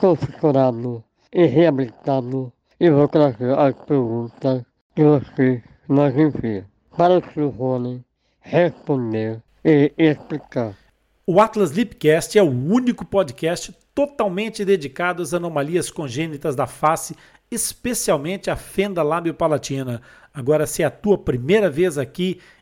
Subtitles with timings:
[0.00, 4.62] sou fissurado e reabilitado e vou trazer as perguntas
[4.94, 8.04] que você nos envia para o Rony
[8.40, 10.76] responder e explicar.
[11.26, 17.14] O Atlas Lipcast é o único podcast totalmente dedicado às anomalias congênitas da face,
[17.50, 20.02] especialmente a fenda lábio-palatina.
[20.34, 22.40] Agora, se é a tua primeira vez aqui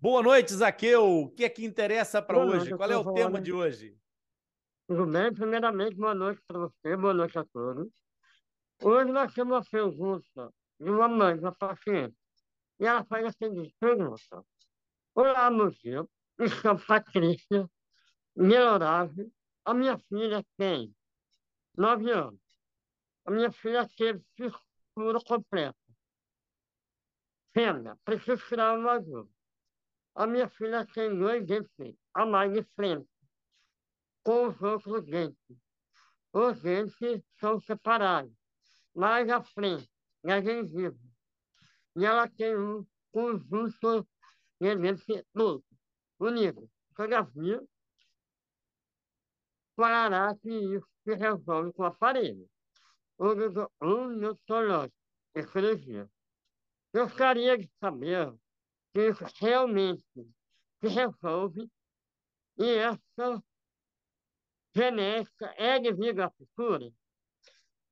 [0.00, 1.22] Boa noite, Zaqueu.
[1.22, 2.72] O que é que interessa para hoje?
[2.76, 3.98] Qual é o tema de hoje?
[4.86, 5.34] Tudo bem?
[5.34, 7.88] Primeiramente, boa noite para você, boa noite a todos.
[8.80, 12.16] Hoje nós temos uma pergunta de uma mãe, uma paciente.
[12.78, 14.44] E ela faz a seguinte pergunta.
[15.16, 16.08] Olá, meu filho.
[16.62, 17.68] Chamo Patrícia
[18.36, 19.28] Melorável.
[19.64, 20.94] A minha filha tem
[21.76, 22.40] nove anos.
[23.24, 25.76] A minha filha teve fissura completa.
[27.52, 29.37] Fenda, preciso tirar uma ajuda.
[30.18, 33.08] A minha filha tem dois dentes a mais de frente,
[34.24, 35.56] com os outros dentes.
[36.32, 38.34] Os dentes são separados,
[38.92, 39.88] mais à frente,
[40.24, 40.98] na gengiva.
[41.94, 44.08] E ela tem um conjunto
[44.60, 45.62] de dentes duplos,
[46.18, 46.68] unidos.
[46.96, 47.62] Todavia,
[49.76, 52.50] falará que isso se resolve com o aparelho.
[53.18, 54.96] Odontológico
[55.36, 56.10] e cirurgia.
[56.92, 58.36] Gostaria de saber
[58.92, 59.10] que
[59.40, 60.04] realmente
[60.80, 61.70] se resolve
[62.58, 63.42] e essa
[64.74, 66.90] genética é devido à cultura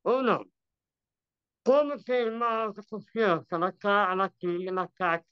[0.05, 0.45] ou não.
[1.65, 4.31] Como tem uma alta confiança na, na,
[4.73, 5.27] na CAC,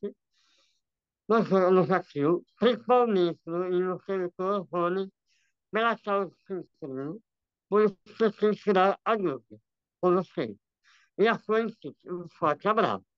[1.28, 5.12] nos, nos ativos, principalmente no, no Rony,
[5.70, 7.22] pela causa do
[7.69, 9.60] por isso preciso tirar a dúvida
[10.00, 10.56] com vocês.
[11.19, 13.13] E a sua um forte abraço.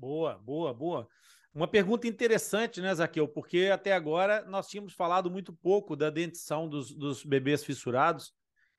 [0.00, 1.08] Boa, boa, boa.
[1.52, 3.28] Uma pergunta interessante, né, Zaqueu?
[3.28, 8.32] Porque até agora nós tínhamos falado muito pouco da dentição dos, dos bebês fissurados,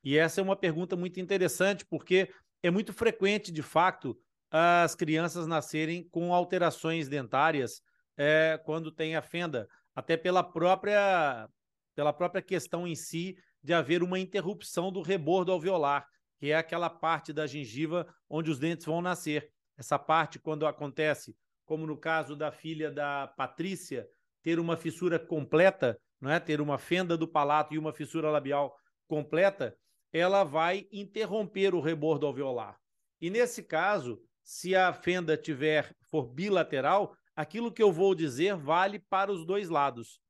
[0.04, 2.34] e essa é uma pergunta muito interessante, porque
[2.64, 4.18] é muito frequente, de fato,
[4.50, 7.84] as crianças nascerem com alterações dentárias
[8.18, 11.48] é, quando tem a fenda, até pela própria,
[11.94, 16.04] pela própria questão em si de haver uma interrupção do rebordo alveolar,
[16.40, 19.52] que é aquela parte da gengiva onde os dentes vão nascer.
[19.82, 24.08] Essa parte, quando acontece, como no caso da filha da Patrícia,
[24.44, 26.40] ter uma fissura completa, não é?
[26.40, 29.76] ter uma fenda do palato e uma fissura labial completa,
[30.14, 32.80] ela vai interromper o rebordo alveolar.
[33.20, 39.00] E nesse caso, se a fenda tiver for bilateral, aquilo que eu vou dizer vale
[39.00, 40.22] para os dois lados.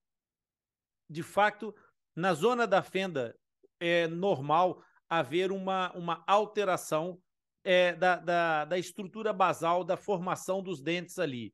[1.09, 1.75] De fato,
[2.15, 3.37] na zona da fenda
[3.81, 7.21] é normal haver uma, uma alteração
[7.63, 11.53] é, da, da, da estrutura basal da formação dos dentes ali.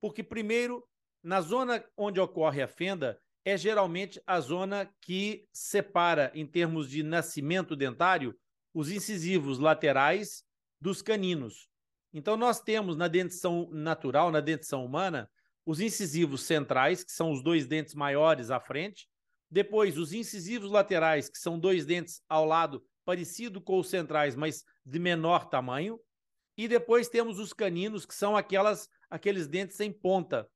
[0.00, 0.86] Porque, primeiro,
[1.22, 7.02] na zona onde ocorre a fenda, é geralmente a zona que separa, em termos de
[7.02, 8.38] nascimento dentário,
[8.72, 10.44] os incisivos laterais
[10.80, 11.68] dos caninos.
[12.12, 15.30] Então, nós temos na dentição natural, na dentição humana,
[15.64, 19.08] os incisivos centrais, que são os dois dentes maiores à frente,
[19.50, 24.62] depois os incisivos laterais, que são dois dentes ao lado parecido com os centrais, mas
[24.86, 25.98] de menor tamanho.
[26.56, 30.48] E depois temos os caninos, que são aquelas, aqueles dentes sem ponta.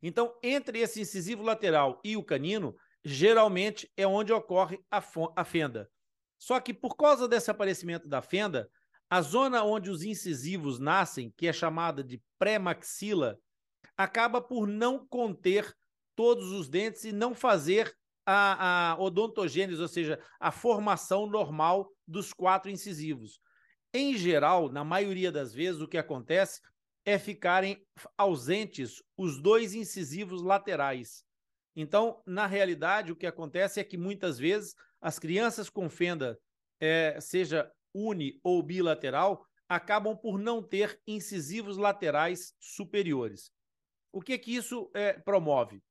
[0.00, 5.02] Então, entre esse incisivo lateral e o canino, geralmente é onde ocorre a,
[5.34, 5.90] a fenda.
[6.38, 8.70] Só que por causa desse aparecimento da fenda,
[9.10, 13.36] a zona onde os incisivos nascem, que é chamada de pré-maxila,
[13.96, 15.74] acaba por não conter
[16.14, 17.92] todos os dentes e não fazer
[18.26, 23.40] a, a odontogênese, ou seja, a formação normal dos quatro incisivos.
[23.92, 26.60] Em geral, na maioria das vezes, o que acontece
[27.04, 27.84] é ficarem
[28.16, 31.24] ausentes os dois incisivos laterais.
[31.74, 36.38] Então, na realidade, o que acontece é que muitas vezes as crianças com fenda,
[36.80, 43.50] é, seja uni ou bilateral, acabam por não ter incisivos laterais superiores.
[44.12, 45.82] O que que isso é, promove?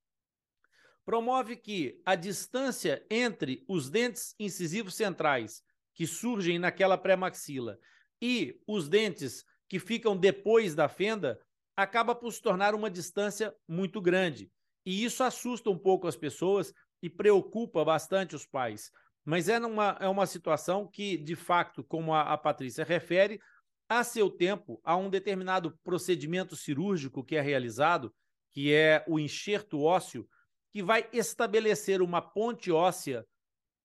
[1.06, 5.64] Promove que a distância entre os dentes incisivos centrais
[5.94, 7.78] que surgem naquela pré-maxila
[8.22, 11.40] e os dentes que ficam depois da fenda
[11.76, 14.52] acaba por se tornar uma distância muito grande.
[14.86, 18.92] E isso assusta um pouco as pessoas e preocupa bastante os pais.
[19.24, 23.40] Mas é uma, é uma situação que, de fato, como a, a Patrícia refere,
[23.88, 28.14] a seu tempo, há um determinado procedimento cirúrgico que é realizado,
[28.52, 30.28] que é o enxerto ósseo,
[30.72, 33.26] que vai estabelecer uma ponte óssea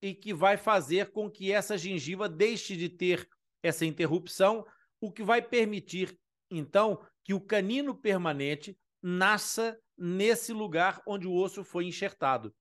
[0.01, 3.29] e que vai fazer com que essa gengiva deixe de ter
[3.63, 4.65] essa interrupção,
[5.01, 6.19] o que vai permitir,
[6.51, 12.55] então, que o canino permanente nasça nesse lugar onde o osso foi enxertado.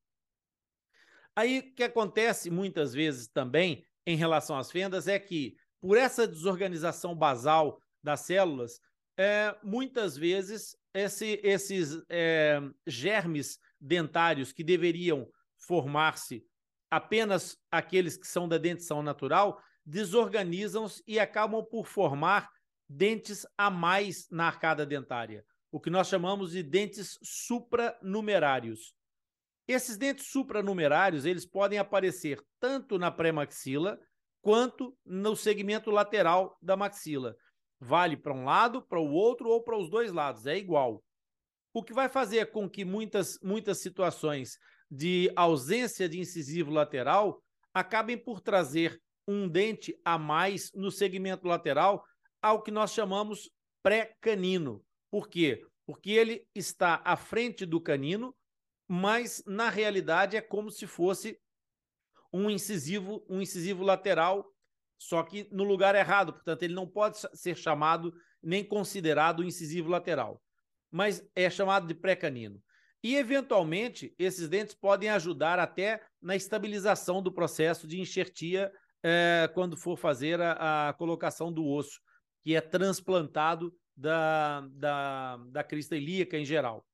[1.36, 6.28] Aí o que acontece muitas vezes também em relação às fendas é que, por essa
[6.28, 8.80] desorganização basal das células,
[9.18, 15.28] é, muitas vezes esse, esses é, germes dentários que deveriam
[15.58, 16.46] formar-se
[16.90, 22.50] apenas aqueles que são da dentição natural desorganizam-se e acabam por formar
[22.88, 28.96] dentes a mais na arcada dentária, o que nós chamamos de dentes supranumerários.
[29.68, 34.00] Esses dentes supranumerários, eles podem aparecer tanto na pré-maxila
[34.42, 37.36] quanto no segmento lateral da maxila.
[37.80, 41.04] Vale para um lado, para o outro ou para os dois lados, é igual.
[41.76, 44.58] O que vai fazer com que muitas, muitas situações
[44.90, 47.44] de ausência de incisivo lateral
[47.74, 52.02] acabem por trazer um dente a mais no segmento lateral,
[52.42, 53.52] ao que nós chamamos
[53.84, 54.86] pré-canino.
[55.12, 55.68] Por quê?
[55.86, 58.34] Porque ele está à frente do canino,
[58.88, 61.38] mas na realidade é como se fosse
[62.32, 64.50] um incisivo, um incisivo lateral,
[64.98, 70.42] só que no lugar errado, portanto, ele não pode ser chamado nem considerado incisivo lateral,
[70.96, 72.64] mas é chamado de pré-canino.
[73.04, 78.72] E, eventualmente, esses dentes podem ajudar até na estabilização do processo de enxertia
[79.04, 82.00] é, quando for fazer a, a, colocação do osso,
[82.42, 86.88] que é transplantado da, da, da crista ilíaca em geral.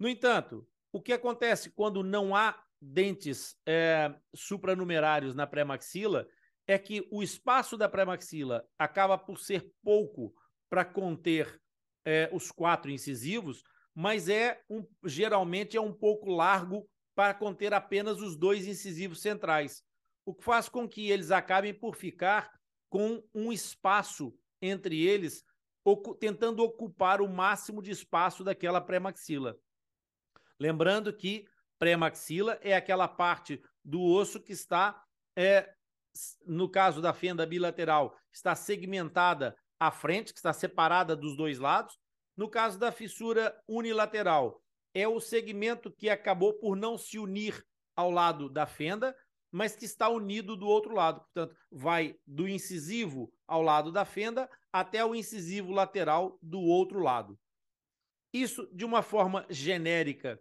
[0.00, 6.26] No entanto, o que acontece quando não há dentes é, supranumerários na pré-maxila
[6.66, 10.34] é que o espaço da pré-maxila acaba por ser pouco
[10.68, 11.61] para conter
[12.04, 13.62] é, os quatro incisivos,
[13.94, 19.84] mas é um, geralmente é um pouco largo para conter apenas os dois incisivos centrais
[20.24, 22.52] o que faz com que eles acabem por ficar
[22.88, 25.44] com um espaço entre eles,
[25.84, 29.58] ocu tentando ocupar o máximo de espaço daquela pré-maxila.
[30.60, 31.46] Lembrando que
[31.78, 35.02] pré-maxila é aquela parte do osso que está,
[35.36, 35.74] é,
[36.46, 41.98] no caso da fenda bilateral, está segmentada à frente, que está separada dos dois lados.
[42.36, 44.62] No caso da fissura unilateral,
[44.94, 49.16] é o segmento que acabou por não se unir ao lado da fenda,
[49.50, 51.20] mas que está unido do outro lado.
[51.20, 57.36] Portanto, vai do incisivo ao lado da fenda até o incisivo lateral do outro lado.
[58.32, 60.40] Isso, de uma forma genérica,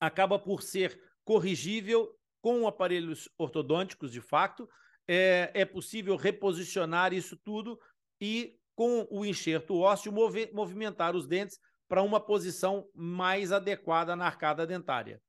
[0.00, 4.68] acaba por ser corrigível com aparelhos ortodônticos, de fato.
[5.06, 7.78] É, é possível reposicionar isso tudo
[8.20, 10.12] e, com o enxerto ósseo,
[10.52, 15.20] movimentar os dentes para uma posição mais adequada na arcada dentária.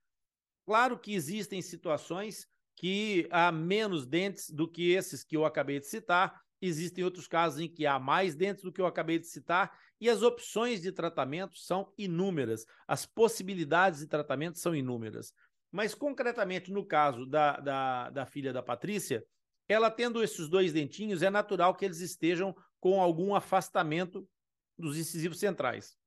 [0.66, 5.88] Claro que existem situações que há menos dentes do que esses que eu acabei de
[5.88, 6.42] citar.
[6.62, 10.10] Existem outros casos em que há mais dentes do que eu acabei de citar, e
[10.10, 15.32] as opções de tratamento são inúmeras, as possibilidades de tratamento são inúmeras.
[15.72, 19.24] Mas, concretamente, no caso da, da, da filha da Patrícia,
[19.68, 24.30] ela tendo esses dois dentinhos, é natural que eles estejam com algum afastamento
[24.78, 25.98] dos incisivos centrais.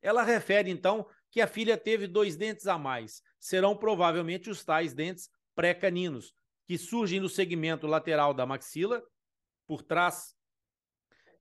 [0.00, 3.24] Ela refere, então, que a filha teve dois dentes a mais.
[3.40, 6.32] Serão provavelmente os tais dentes pré-caninos.
[6.64, 9.02] que surgem no segmento lateral da maxila,
[9.66, 10.36] por trás,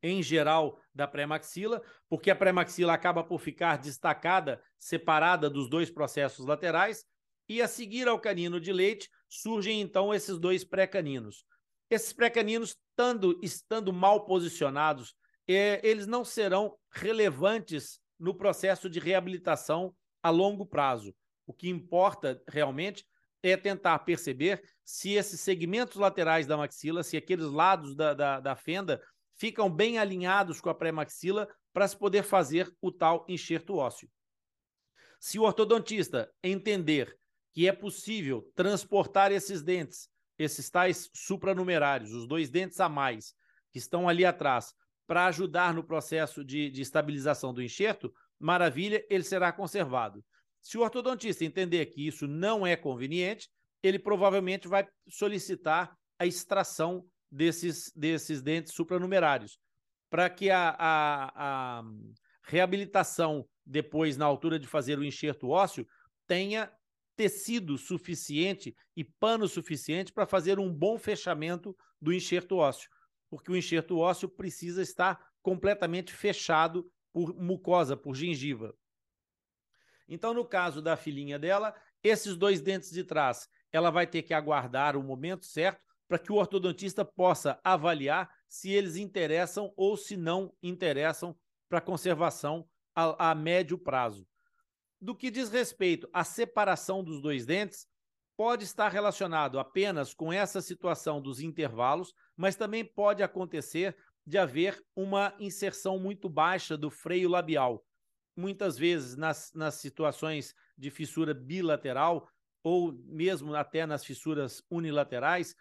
[0.01, 6.47] em geral, da pré-maxila, porque a pré-maxila acaba por ficar destacada, separada dos dois processos
[6.47, 7.05] laterais,
[7.47, 11.45] e a seguir ao canino de leite surgem então esses dois pré-caninos.
[11.89, 15.15] Esses pré-caninos, estando, estando mal posicionados,
[15.47, 21.13] é, eles não serão relevantes no processo de reabilitação a longo prazo.
[21.45, 23.05] O que importa realmente
[23.41, 28.55] é tentar perceber se esses segmentos laterais da maxila, se aqueles lados da, da, da
[28.55, 29.01] fenda
[29.35, 34.09] ficam bem alinhados com a pré-maxila para se poder fazer o tal enxerto ósseo.
[35.19, 37.17] Se o ortodontista entender
[37.51, 40.09] que é possível transportar esses dentes,
[40.43, 43.33] esses tais supranumerários, os dois dentes a mais,
[43.71, 44.73] que estão ali atrás,
[45.07, 50.23] para ajudar no processo de, de estabilização do enxerto, maravilha, ele será conservado.
[50.61, 53.49] Se o ortodontista entender que isso não é conveniente,
[53.81, 59.57] ele provavelmente vai solicitar a extração desses, desses dentes supranumerários,
[60.09, 61.83] para que a, a, a
[62.43, 65.85] reabilitação depois, na altura de fazer o enxerto ósseo,
[66.27, 66.71] tenha
[67.15, 72.89] tecido suficiente e pano suficiente para fazer um bom fechamento do enxerto ósseo,
[73.29, 78.75] porque o enxerto ósseo precisa estar completamente fechado por mucosa, por gengiva.
[80.07, 84.33] Então, no caso da filhinha dela, esses dois dentes de trás, ela vai ter que
[84.33, 90.15] aguardar o momento certo para que o ortodontista possa avaliar se eles interessam ou se
[90.17, 91.35] não interessam
[91.69, 94.27] para conservação a, a médio prazo.
[95.03, 97.85] Do que diz respeito à separação dos dois dentes,
[98.37, 104.81] pode estar relacionado apenas com essa situação dos intervalos, mas também pode acontecer de haver
[104.95, 107.85] uma inserção muito baixa do freio labial,
[108.33, 112.29] muitas vezes nas, nas situações de fissura bilateral
[112.63, 115.53] ou mesmo até nas fissuras unilaterais,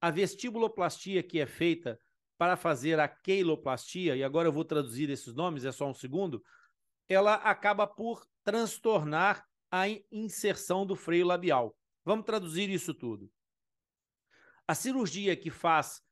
[0.00, 2.00] a vestibuloplastia que é feita
[2.36, 6.42] para fazer a queiloplastia, e agora eu vou traduzir esses nomes, é só um segundo,
[7.08, 11.76] ela acaba por transtornar a inserção do freio labial.
[12.04, 13.30] Vamos traduzir isso tudo.
[14.66, 16.02] A cirurgia que faz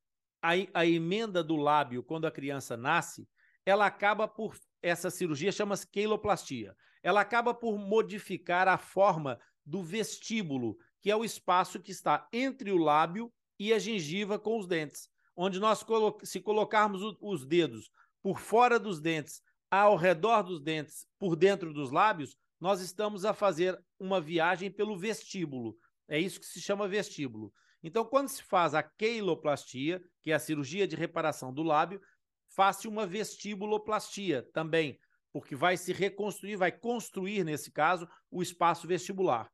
[0.42, 3.28] a, a emenda do lábio quando a criança nasce,
[3.64, 6.76] ela acaba por essa cirurgia chama-se queiloplastia.
[7.02, 12.70] Ela acaba por modificar a forma do vestíbulo, que é o espaço que está entre
[12.70, 15.08] o lábio e a gengiva com os dentes.
[15.34, 15.84] Onde nós,
[16.22, 17.90] se colocarmos os dedos
[18.22, 23.34] por fora dos dentes, ao redor dos dentes, por dentro dos lábios, nós estamos a
[23.34, 25.76] fazer uma viagem pelo vestíbulo.
[26.08, 27.52] É isso que se chama vestíbulo.
[27.82, 32.00] Então, quando se faz a queiloplastia, que é a cirurgia de reparação do lábio,
[32.48, 34.98] faz-se uma vestibuloplastia também,
[35.32, 39.50] porque vai se reconstruir, vai construir, nesse caso, o espaço vestibular.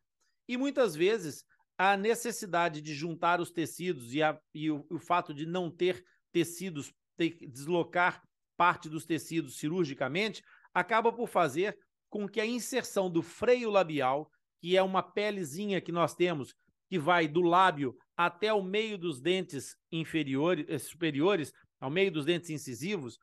[0.49, 1.45] E muitas vezes
[1.76, 6.04] a necessidade de juntar os tecidos e, a, e o, o, fato de não ter
[6.31, 8.23] tecidos, ter deslocar
[8.62, 10.40] parte dos tecidos cirurgicamente,
[10.73, 11.76] acaba por fazer
[12.09, 16.54] com que a inserção do freio labial, que é uma pelezinha que nós temos,
[16.88, 22.25] que vai do lábio até o meio dos dentes inferiores, eh, superiores, ao meio dos
[22.25, 23.19] dentes incisivos,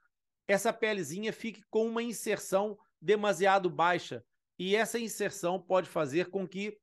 [0.46, 4.22] essa pelezinha fique com uma inserção demasiado baixa.
[4.58, 6.78] E essa inserção pode fazer com que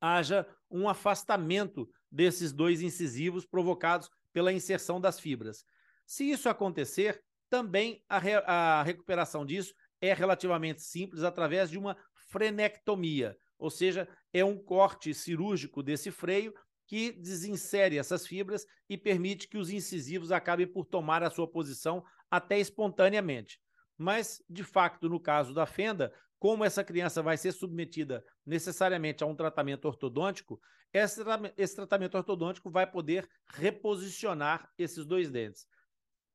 [0.00, 5.64] haja um afastamento desses dois incisivos provocados pela inserção das fibras.
[6.06, 7.20] Se isso acontecer,
[7.52, 11.98] também a, re a recuperação disso é relativamente simples através de uma
[12.30, 16.54] frenectomia, ou seja, é um corte cirúrgico desse freio
[16.86, 22.02] que desinsere essas fibras e permite que os incisivos acabem por tomar a sua posição
[22.30, 23.60] até espontaneamente.
[23.98, 29.26] Mas, de fato, no caso da fenda, como essa criança vai ser submetida necessariamente a
[29.26, 30.58] um tratamento ortodôntico,
[30.90, 35.66] esse tratamento ortodôntico vai poder reposicionar esses dois dentes.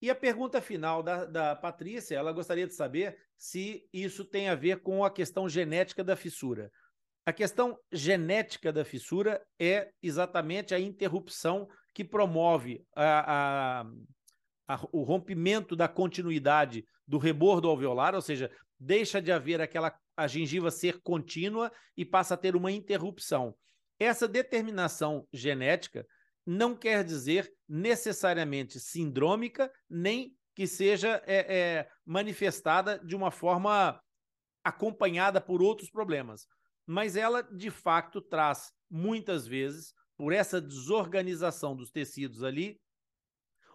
[0.02, 4.56] E a pergunta final da, da Patrícia, ela gostaria de saber se isso tem a
[4.56, 6.72] ver com a questão genética da fissura.
[7.26, 15.04] A questão genética da fissura é exatamente a interrupção que promove a, a, a, o
[15.04, 21.00] rompimento da continuidade do rebordo alveolar, ou seja, deixa de haver aquela a gengiva ser
[21.02, 23.56] contínua e passa a ter uma interrupção.
[24.00, 26.06] Essa determinação genética
[26.48, 34.02] não quer dizer necessariamente sindrômica, nem que seja é, é, manifestada de uma forma
[34.64, 36.48] acompanhada por outros problemas
[36.88, 42.80] mas ela de fato traz muitas vezes, por essa desorganização dos tecidos ali,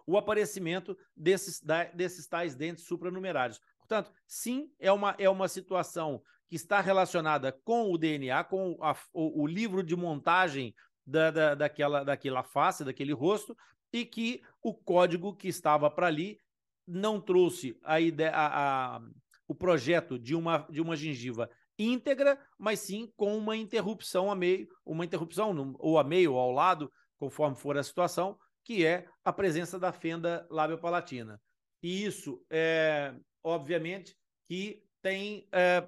[0.05, 1.61] o aparecimento desses,
[1.93, 3.61] desses tais dentes supranumerários.
[3.77, 8.97] Portanto, sim, é uma, é uma situação que está relacionada com o DNA, com a,
[9.13, 10.73] o, o livro de montagem
[11.05, 13.55] da, da, daquela, daquela face, daquele rosto,
[13.91, 16.39] e que o código que estava para ali
[16.87, 19.01] não trouxe a ideia, a, a,
[19.47, 24.67] o projeto de uma, de uma gengiva íntegra, mas sim com uma interrupção a meio,
[24.85, 29.31] uma interrupção ou a meio ou ao lado, conforme for a situação, que é a
[29.31, 31.41] presença da fenda lábio-palatina.
[31.81, 34.15] E isso, é, obviamente,
[34.47, 35.87] que tem é,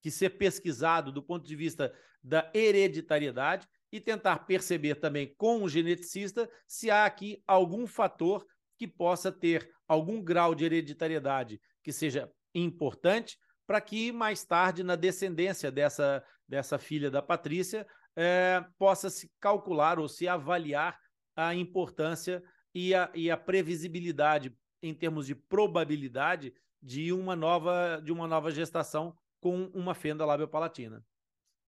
[0.00, 5.68] que ser pesquisado do ponto de vista da hereditariedade e tentar perceber também com o
[5.68, 8.46] geneticista se há aqui algum fator
[8.78, 14.94] que possa ter algum grau de hereditariedade que seja importante para que mais tarde, na
[14.94, 20.98] descendência dessa, dessa filha da Patrícia, é, possa se calcular ou se avaliar
[21.34, 22.42] a importância
[22.74, 28.50] e a, e a previsibilidade em termos de probabilidade de uma nova, de uma nova
[28.50, 31.04] gestação com uma fenda labiopalatina.